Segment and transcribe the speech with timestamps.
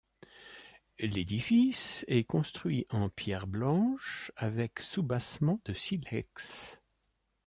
[0.99, 6.81] L'édifice est construit en pierre blanche avec soubassement de silex.